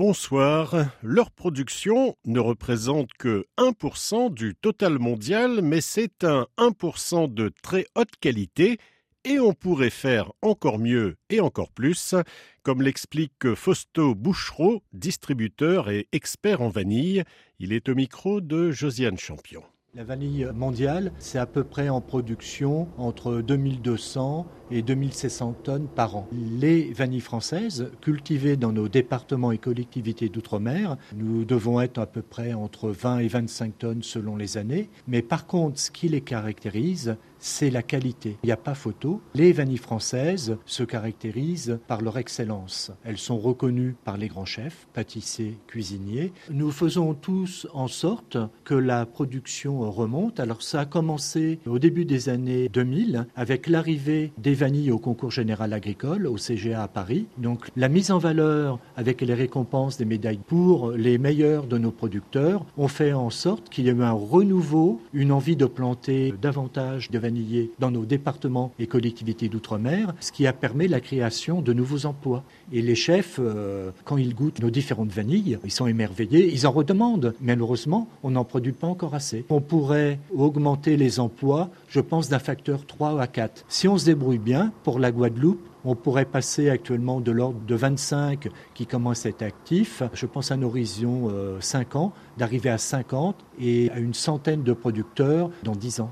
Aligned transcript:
bonsoir. 0.00 0.96
Leur 1.02 1.30
production 1.30 2.16
ne 2.24 2.40
représente 2.40 3.10
que 3.18 3.44
1% 3.58 4.32
du 4.32 4.54
total 4.54 4.98
mondial, 4.98 5.60
mais 5.60 5.82
c'est 5.82 6.24
un 6.24 6.46
1% 6.56 7.34
de 7.34 7.52
très 7.62 7.84
haute 7.94 8.16
qualité 8.18 8.78
et 9.24 9.38
on 9.40 9.52
pourrait 9.52 9.90
faire 9.90 10.32
encore 10.40 10.78
mieux 10.78 11.16
et 11.28 11.40
encore 11.40 11.70
plus, 11.70 12.14
comme 12.62 12.80
l'explique 12.80 13.54
Fausto 13.54 14.14
Bouchereau, 14.14 14.82
distributeur 14.94 15.90
et 15.90 16.08
expert 16.12 16.62
en 16.62 16.70
vanille. 16.70 17.22
Il 17.58 17.74
est 17.74 17.90
au 17.90 17.94
micro 17.94 18.40
de 18.40 18.70
Josiane 18.70 19.18
Champion. 19.18 19.62
La 19.92 20.04
vanille 20.04 20.48
mondiale, 20.54 21.12
c'est 21.18 21.38
à 21.38 21.44
peu 21.44 21.62
près 21.62 21.90
en 21.90 22.00
production 22.00 22.88
entre 22.96 23.42
2200 23.42 24.46
et 24.70 24.82
2600 24.82 25.56
tonnes 25.62 25.88
par 25.88 26.16
an. 26.16 26.28
Les 26.32 26.92
vanilles 26.92 27.20
françaises, 27.20 27.90
cultivées 28.00 28.56
dans 28.56 28.72
nos 28.72 28.88
départements 28.88 29.52
et 29.52 29.58
collectivités 29.58 30.28
d'outre-mer, 30.28 30.96
nous 31.14 31.44
devons 31.44 31.80
être 31.80 31.98
à 31.98 32.06
peu 32.06 32.22
près 32.22 32.52
entre 32.52 32.90
20 32.90 33.18
et 33.18 33.28
25 33.28 33.78
tonnes 33.78 34.02
selon 34.02 34.36
les 34.36 34.58
années. 34.58 34.88
Mais 35.08 35.22
par 35.22 35.46
contre, 35.46 35.78
ce 35.78 35.90
qui 35.90 36.08
les 36.08 36.20
caractérise, 36.20 37.16
c'est 37.40 37.70
la 37.70 37.82
qualité. 37.82 38.36
Il 38.42 38.46
n'y 38.46 38.52
a 38.52 38.56
pas 38.56 38.74
photo. 38.74 39.22
Les 39.34 39.52
vanilles 39.52 39.78
françaises 39.78 40.58
se 40.66 40.82
caractérisent 40.82 41.78
par 41.88 42.02
leur 42.02 42.18
excellence. 42.18 42.92
Elles 43.02 43.18
sont 43.18 43.38
reconnues 43.38 43.96
par 44.04 44.18
les 44.18 44.28
grands 44.28 44.44
chefs, 44.44 44.86
pâtissiers, 44.92 45.56
cuisiniers. 45.66 46.32
Nous 46.50 46.70
faisons 46.70 47.14
tous 47.14 47.66
en 47.72 47.88
sorte 47.88 48.36
que 48.64 48.74
la 48.74 49.06
production 49.06 49.90
remonte. 49.90 50.38
Alors 50.38 50.62
ça 50.62 50.80
a 50.80 50.86
commencé 50.86 51.58
au 51.66 51.78
début 51.78 52.04
des 52.04 52.28
années 52.28 52.68
2000 52.68 53.26
avec 53.34 53.66
l'arrivée 53.66 54.32
des 54.36 54.59
vanilles 54.60 54.92
au 54.92 54.98
concours 54.98 55.30
général 55.30 55.72
agricole, 55.72 56.26
au 56.26 56.36
CGA 56.36 56.82
à 56.82 56.88
Paris. 56.88 57.26
Donc 57.38 57.66
la 57.76 57.88
mise 57.88 58.10
en 58.10 58.18
valeur 58.18 58.78
avec 58.96 59.22
les 59.22 59.34
récompenses 59.34 59.96
des 59.96 60.04
médailles 60.04 60.40
pour 60.46 60.92
les 60.92 61.16
meilleurs 61.16 61.66
de 61.66 61.78
nos 61.78 61.90
producteurs 61.90 62.64
ont 62.76 62.88
fait 62.88 63.14
en 63.14 63.30
sorte 63.30 63.70
qu'il 63.70 63.86
y 63.86 63.88
ait 63.88 63.92
eu 63.92 64.02
un 64.02 64.12
renouveau, 64.12 65.00
une 65.14 65.32
envie 65.32 65.56
de 65.56 65.64
planter 65.64 66.34
davantage 66.40 67.10
de 67.10 67.18
vanilles 67.18 67.70
dans 67.78 67.90
nos 67.90 68.04
départements 68.04 68.72
et 68.78 68.86
collectivités 68.86 69.48
d'outre-mer, 69.48 70.14
ce 70.20 70.30
qui 70.30 70.46
a 70.46 70.52
permis 70.52 70.88
la 70.88 71.00
création 71.00 71.62
de 71.62 71.72
nouveaux 71.72 72.04
emplois. 72.04 72.44
Et 72.72 72.82
les 72.82 72.94
chefs, 72.94 73.38
euh, 73.38 73.90
quand 74.04 74.18
ils 74.18 74.34
goûtent 74.34 74.60
nos 74.60 74.70
différentes 74.70 75.10
vanilles, 75.10 75.58
ils 75.64 75.72
sont 75.72 75.86
émerveillés, 75.86 76.52
ils 76.52 76.66
en 76.66 76.70
redemandent. 76.70 77.34
Malheureusement, 77.40 78.08
on 78.22 78.30
n'en 78.32 78.44
produit 78.44 78.72
pas 78.72 78.86
encore 78.86 79.14
assez. 79.14 79.44
On 79.48 79.62
pourrait 79.62 80.18
augmenter 80.36 80.98
les 80.98 81.18
emplois, 81.18 81.70
je 81.88 82.00
pense, 82.00 82.28
d'un 82.28 82.38
facteur 82.38 82.84
3 82.86 83.20
à 83.20 83.26
4. 83.26 83.64
Si 83.68 83.88
on 83.88 83.96
se 83.96 84.04
débrouille 84.04 84.38
bien, 84.38 84.49
pour 84.82 84.98
la 84.98 85.12
Guadeloupe, 85.12 85.66
on 85.84 85.94
pourrait 85.94 86.24
passer 86.24 86.70
actuellement 86.70 87.20
de 87.20 87.30
l'ordre 87.30 87.60
de 87.66 87.74
25 87.74 88.48
qui 88.74 88.86
commencent 88.86 89.26
à 89.26 89.30
être 89.30 89.42
actifs, 89.42 90.02
je 90.12 90.26
pense 90.26 90.50
à 90.50 90.54
un 90.54 90.62
horizon 90.62 91.30
5 91.60 91.94
euh, 91.94 91.98
ans, 91.98 92.12
d'arriver 92.38 92.70
à 92.70 92.78
50 92.78 93.36
et 93.60 93.90
à 93.90 93.98
une 93.98 94.14
centaine 94.14 94.62
de 94.62 94.72
producteurs 94.72 95.50
dans 95.62 95.74
10 95.74 96.00
ans. 96.00 96.10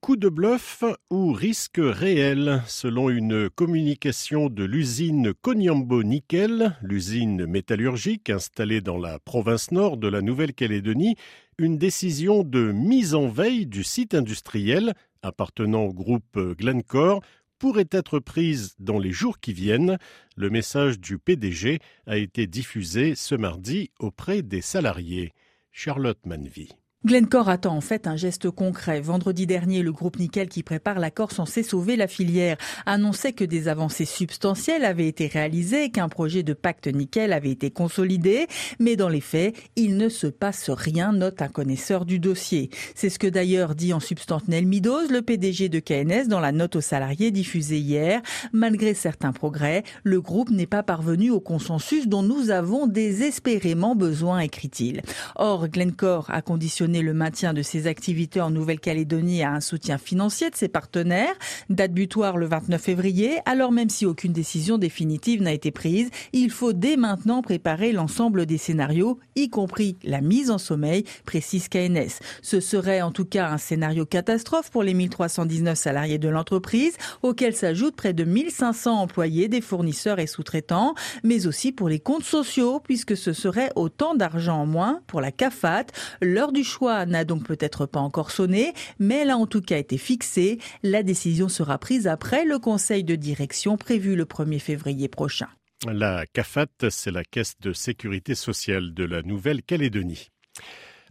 Coup 0.00 0.16
de 0.16 0.30
bluff 0.30 0.82
ou 1.10 1.32
risque 1.32 1.78
réel? 1.78 2.62
Selon 2.66 3.10
une 3.10 3.50
communication 3.50 4.48
de 4.48 4.64
l'usine 4.64 5.34
Konyambo 5.34 6.02
Nickel, 6.02 6.78
l'usine 6.80 7.44
métallurgique 7.44 8.30
installée 8.30 8.80
dans 8.80 8.96
la 8.96 9.18
province 9.18 9.72
nord 9.72 9.98
de 9.98 10.08
la 10.08 10.22
Nouvelle-Calédonie, 10.22 11.16
une 11.58 11.76
décision 11.76 12.44
de 12.44 12.72
mise 12.72 13.14
en 13.14 13.28
veille 13.28 13.66
du 13.66 13.84
site 13.84 14.14
industriel 14.14 14.94
appartenant 15.22 15.84
au 15.84 15.92
groupe 15.92 16.38
Glencore 16.58 17.22
pourrait 17.58 17.88
être 17.90 18.18
prise 18.18 18.74
dans 18.78 18.98
les 18.98 19.12
jours 19.12 19.38
qui 19.38 19.52
viennent. 19.52 19.98
Le 20.36 20.50
message 20.50 20.98
du 20.98 21.18
PDG 21.18 21.78
a 22.06 22.16
été 22.16 22.46
diffusé 22.46 23.14
ce 23.14 23.34
mardi 23.34 23.90
auprès 24.00 24.42
des 24.42 24.62
salariés. 24.62 25.32
Charlotte 25.70 26.24
Manvy. 26.24 26.70
Glencore 27.06 27.48
attend 27.48 27.74
en 27.74 27.80
fait 27.80 28.06
un 28.06 28.16
geste 28.16 28.50
concret. 28.50 29.00
Vendredi 29.00 29.46
dernier, 29.46 29.80
le 29.80 29.90
groupe 29.90 30.18
Nickel 30.18 30.50
qui 30.50 30.62
prépare 30.62 30.98
l'accord 30.98 31.32
censé 31.32 31.62
sauver 31.62 31.96
la 31.96 32.06
filière 32.06 32.58
annonçait 32.84 33.32
que 33.32 33.42
des 33.42 33.68
avancées 33.68 34.04
substantielles 34.04 34.84
avaient 34.84 35.08
été 35.08 35.26
réalisées 35.26 35.88
qu'un 35.88 36.10
projet 36.10 36.42
de 36.42 36.52
pacte 36.52 36.88
nickel 36.88 37.32
avait 37.32 37.52
été 37.52 37.70
consolidé. 37.70 38.48
Mais 38.80 38.96
dans 38.96 39.08
les 39.08 39.22
faits, 39.22 39.56
il 39.76 39.96
ne 39.96 40.10
se 40.10 40.26
passe 40.26 40.68
rien, 40.68 41.14
note 41.14 41.40
un 41.40 41.48
connaisseur 41.48 42.04
du 42.04 42.18
dossier. 42.18 42.68
C'est 42.94 43.08
ce 43.08 43.18
que 43.18 43.28
d'ailleurs 43.28 43.74
dit 43.74 43.94
en 43.94 44.00
substance 44.00 44.46
Nel 44.46 44.66
Midos, 44.66 45.08
le 45.08 45.22
PDG 45.22 45.70
de 45.70 45.80
KNS, 45.80 46.28
dans 46.28 46.40
la 46.40 46.52
note 46.52 46.76
aux 46.76 46.82
salariés 46.82 47.30
diffusée 47.30 47.78
hier. 47.78 48.20
Malgré 48.52 48.92
certains 48.92 49.32
progrès, 49.32 49.84
le 50.02 50.20
groupe 50.20 50.50
n'est 50.50 50.66
pas 50.66 50.82
parvenu 50.82 51.30
au 51.30 51.40
consensus 51.40 52.08
dont 52.08 52.22
nous 52.22 52.50
avons 52.50 52.86
désespérément 52.86 53.96
besoin, 53.96 54.40
écrit-il. 54.40 55.00
Or, 55.36 55.66
Glencore 55.68 56.26
a 56.28 56.42
conditionné 56.42 56.89
le 56.98 57.14
maintien 57.14 57.54
de 57.54 57.62
ses 57.62 57.86
activités 57.86 58.40
en 58.40 58.50
Nouvelle-Calédonie 58.50 59.44
à 59.44 59.52
un 59.52 59.60
soutien 59.60 59.98
financier 59.98 60.50
de 60.50 60.56
ses 60.56 60.68
partenaires. 60.68 61.34
Date 61.68 61.92
butoir 61.92 62.36
le 62.36 62.46
29 62.46 62.82
février. 62.82 63.38
Alors 63.46 63.70
même 63.70 63.88
si 63.88 64.04
aucune 64.04 64.32
décision 64.32 64.78
définitive 64.78 65.42
n'a 65.42 65.52
été 65.52 65.70
prise, 65.70 66.10
il 66.32 66.50
faut 66.50 66.72
dès 66.72 66.96
maintenant 66.96 67.40
préparer 67.42 67.92
l'ensemble 67.92 68.46
des 68.46 68.58
scénarios, 68.58 69.20
y 69.36 69.48
compris 69.48 69.96
la 70.02 70.20
mise 70.20 70.50
en 70.50 70.58
sommeil, 70.58 71.04
précise 71.24 71.68
KNS. 71.68 72.18
Ce 72.42 72.58
serait 72.58 73.02
en 73.02 73.12
tout 73.12 73.24
cas 73.24 73.48
un 73.48 73.58
scénario 73.58 74.04
catastrophe 74.04 74.70
pour 74.70 74.82
les 74.82 74.94
1319 74.94 75.78
salariés 75.78 76.18
de 76.18 76.28
l'entreprise, 76.28 76.96
auxquels 77.22 77.54
s'ajoutent 77.54 77.96
près 77.96 78.12
de 78.12 78.24
1500 78.24 79.00
employés, 79.00 79.48
des 79.48 79.60
fournisseurs 79.60 80.18
et 80.18 80.26
sous-traitants, 80.26 80.94
mais 81.22 81.46
aussi 81.46 81.70
pour 81.70 81.88
les 81.88 82.00
comptes 82.00 82.24
sociaux, 82.24 82.80
puisque 82.80 83.16
ce 83.16 83.32
serait 83.32 83.70
autant 83.76 84.14
d'argent 84.14 84.62
en 84.62 84.66
moins 84.66 85.00
pour 85.06 85.20
la 85.20 85.30
CAFAT. 85.30 85.86
L'heure 86.22 86.52
du 86.52 86.64
choix 86.64 86.79
n'a 86.80 87.24
donc 87.24 87.44
peut-être 87.44 87.86
pas 87.86 88.00
encore 88.00 88.30
sonné, 88.30 88.72
mais 88.98 89.16
elle 89.16 89.30
a 89.30 89.36
en 89.36 89.46
tout 89.46 89.60
cas 89.60 89.78
été 89.78 89.98
fixée. 89.98 90.58
La 90.82 91.02
décision 91.02 91.48
sera 91.48 91.78
prise 91.78 92.06
après 92.06 92.44
le 92.44 92.58
conseil 92.58 93.04
de 93.04 93.14
direction 93.14 93.76
prévu 93.76 94.16
le 94.16 94.24
1er 94.24 94.58
février 94.58 95.08
prochain. 95.08 95.48
La 95.86 96.26
CAFAT, 96.26 96.90
c'est 96.90 97.10
la 97.10 97.24
Caisse 97.24 97.58
de 97.60 97.72
sécurité 97.72 98.34
sociale 98.34 98.92
de 98.92 99.04
la 99.04 99.22
Nouvelle-Calédonie. 99.22 100.28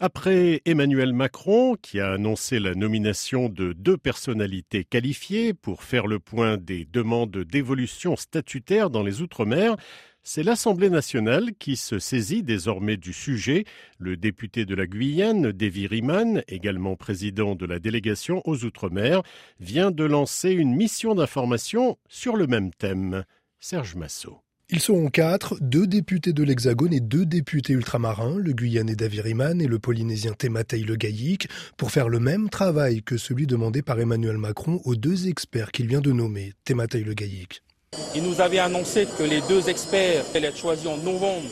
Après 0.02 0.62
Emmanuel 0.64 1.12
Macron, 1.12 1.76
qui 1.76 2.00
a 2.00 2.12
annoncé 2.14 2.60
la 2.60 2.74
nomination 2.74 3.50
de 3.50 3.74
deux 3.74 3.98
personnalités 3.98 4.86
qualifiées 4.86 5.54
pour 5.54 5.84
faire 5.84 6.08
le 6.08 6.20
point 6.20 6.56
des 6.56 6.86
demandes 6.86 7.38
d'évolution 7.40 8.16
statutaire 8.16 8.90
dans 8.90 9.04
les 9.04 9.22
Outre-mer, 9.22 9.76
c'est 10.24 10.44
l'Assemblée 10.44 10.90
nationale 10.90 11.52
qui 11.58 11.76
se 11.76 11.98
saisit 11.98 12.44
désormais 12.44 12.98
du 12.98 13.14
sujet. 13.14 13.66
Le 13.98 14.18
député 14.18 14.66
de 14.66 14.76
la 14.76 14.86
Guyane, 14.86 15.52
Davy 15.52 15.88
Riemann, 15.88 16.44
également 16.48 16.96
président 16.96 17.56
de 17.56 17.66
la 17.66 17.80
délégation 17.80 18.42
aux 18.46 18.66
Outre-mer, 18.66 19.24
vient 19.60 19.92
de 19.92 20.04
lancer 20.04 20.52
une 20.52 20.76
mission 20.76 21.16
d'information 21.16 21.98
sur 22.08 22.36
le 22.36 22.48
même 22.48 22.72
thème. 22.74 23.24
Serge 23.60 23.96
Massot. 23.96 24.40
Ils 24.72 24.82
seront 24.82 25.10
quatre, 25.10 25.58
deux 25.62 25.88
députés 25.88 26.32
de 26.32 26.44
l'Hexagone 26.44 26.94
et 26.94 27.00
deux 27.00 27.26
députés 27.26 27.74
ultramarins, 27.74 28.38
le 28.38 28.54
Guyanais 28.54 28.96
Davy 28.96 29.20
Riemann 29.20 29.60
et 29.62 29.68
le 29.68 29.80
Polynésien 29.80 30.34
Thématei 30.34 30.84
Le 30.84 30.96
Gaïque, 30.96 31.48
pour 31.76 31.90
faire 31.90 32.08
le 32.08 32.20
même 32.20 32.50
travail 32.50 33.02
que 33.02 33.18
celui 33.18 33.48
demandé 33.48 33.82
par 33.82 34.00
Emmanuel 34.00 34.38
Macron 34.38 34.80
aux 34.86 34.96
deux 34.96 35.28
experts 35.28 35.72
qu'il 35.72 35.88
vient 35.88 36.02
de 36.02 36.12
nommer, 36.12 36.54
Thématei 36.66 37.04
Le 37.04 37.16
Gaïque. 37.16 37.64
Il 38.16 38.24
nous 38.24 38.40
avait 38.40 38.60
annoncé 38.60 39.08
que 39.18 39.24
les 39.24 39.42
deux 39.42 39.70
experts 39.70 40.24
allaient 40.36 40.50
être 40.50 40.58
choisis 40.58 40.88
en 40.88 40.98
novembre 40.98 41.50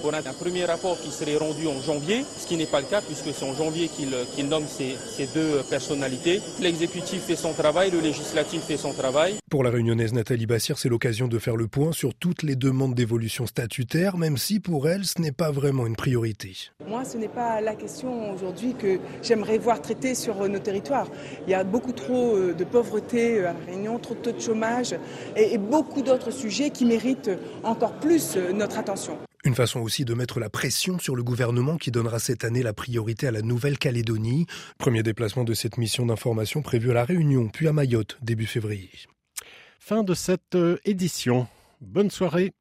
pour 0.00 0.14
un, 0.14 0.22
premier 0.22 0.64
rapport 0.64 0.98
qui 1.00 1.10
serait 1.10 1.36
rendu 1.36 1.66
en 1.66 1.80
janvier, 1.80 2.24
ce 2.38 2.46
qui 2.46 2.56
n'est 2.56 2.66
pas 2.66 2.80
le 2.80 2.86
cas 2.86 3.00
puisque 3.00 3.34
c'est 3.34 3.44
en 3.44 3.54
janvier 3.54 3.88
qu'il 3.88 4.48
nomme 4.48 4.66
ces, 4.66 4.96
ces, 5.16 5.26
deux 5.26 5.62
personnalités. 5.68 6.40
L'exécutif 6.60 7.22
fait 7.22 7.36
son 7.36 7.52
travail, 7.52 7.90
le 7.90 8.00
législatif 8.00 8.62
fait 8.62 8.76
son 8.76 8.92
travail. 8.92 9.34
Pour 9.50 9.64
la 9.64 9.70
réunionnaise 9.70 10.12
Nathalie 10.12 10.46
Bassir, 10.46 10.78
c'est 10.78 10.88
l'occasion 10.88 11.28
de 11.28 11.38
faire 11.38 11.56
le 11.56 11.66
point 11.66 11.92
sur 11.92 12.14
toutes 12.14 12.42
les 12.42 12.56
demandes 12.56 12.94
d'évolution 12.94 13.46
statutaire, 13.46 14.16
même 14.16 14.36
si 14.36 14.60
pour 14.60 14.88
elle, 14.88 15.04
ce 15.04 15.20
n'est 15.20 15.32
pas 15.32 15.50
vraiment 15.50 15.86
une 15.86 15.96
priorité. 15.96 16.54
Moi, 16.86 17.04
ce 17.04 17.16
n'est 17.16 17.28
pas 17.28 17.60
la 17.60 17.74
question 17.74 18.32
aujourd'hui 18.32 18.74
que 18.74 18.98
j'aimerais 19.22 19.58
voir 19.58 19.82
traitée 19.82 20.14
sur 20.14 20.48
nos 20.48 20.58
territoires. 20.58 21.08
Il 21.46 21.50
y 21.50 21.54
a 21.54 21.64
beaucoup 21.64 21.92
trop 21.92 22.36
euh, 22.36 22.54
de 22.54 22.64
pauvreté 22.64 23.40
à 23.40 23.52
La 23.52 23.54
Réunion, 23.66 23.98
trop 23.98 24.14
de 24.14 24.20
taux 24.20 24.32
de 24.32 24.40
chômage 24.40 24.94
et 25.36 25.58
beaucoup 25.58 26.02
d'autres 26.02 26.30
sujets 26.30 26.70
qui 26.70 26.84
méritent 26.84 27.30
encore 27.62 27.92
plus 27.92 28.36
euh, 28.36 28.52
notre 28.52 28.78
attention. 28.78 29.18
Une 29.44 29.54
façon 29.54 29.80
aussi 29.80 30.04
de 30.04 30.12
mettre 30.12 30.38
la 30.38 30.50
pression 30.50 30.98
sur 30.98 31.16
le 31.16 31.22
gouvernement 31.22 31.78
qui 31.78 31.90
donnera 31.90 32.18
cette 32.18 32.44
année 32.44 32.62
la 32.62 32.74
priorité 32.74 33.26
à 33.26 33.30
la 33.30 33.40
Nouvelle-Calédonie. 33.40 34.46
Premier 34.76 35.02
déplacement 35.02 35.44
de 35.44 35.54
cette 35.54 35.78
mission 35.78 36.04
d'information 36.04 36.60
prévu 36.60 36.90
à 36.90 36.94
La 36.94 37.04
Réunion, 37.04 37.48
puis 37.48 37.66
à 37.66 37.72
Mayotte, 37.72 38.18
début 38.20 38.46
février. 38.46 38.90
Fin 39.78 40.02
de 40.02 40.12
cette 40.12 40.56
euh, 40.56 40.76
édition. 40.84 41.48
Bonne 41.80 42.10
soirée. 42.10 42.52